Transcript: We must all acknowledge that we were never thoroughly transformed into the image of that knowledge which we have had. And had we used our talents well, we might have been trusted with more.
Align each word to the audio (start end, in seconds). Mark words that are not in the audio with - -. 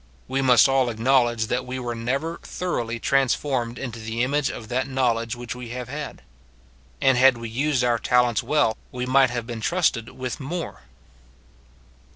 We 0.27 0.41
must 0.41 0.67
all 0.67 0.89
acknowledge 0.89 1.45
that 1.45 1.63
we 1.63 1.77
were 1.77 1.93
never 1.93 2.39
thoroughly 2.41 2.97
transformed 2.99 3.77
into 3.77 3.99
the 3.99 4.23
image 4.23 4.49
of 4.49 4.67
that 4.69 4.87
knowledge 4.87 5.35
which 5.35 5.53
we 5.55 5.69
have 5.69 5.89
had. 5.89 6.23
And 6.99 7.19
had 7.19 7.37
we 7.37 7.49
used 7.49 7.83
our 7.83 7.99
talents 7.99 8.41
well, 8.41 8.75
we 8.91 9.05
might 9.05 9.29
have 9.29 9.45
been 9.45 9.61
trusted 9.61 10.09
with 10.09 10.39
more. 10.39 10.81